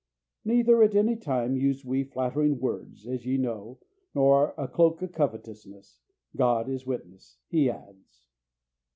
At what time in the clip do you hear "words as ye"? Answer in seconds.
2.59-3.37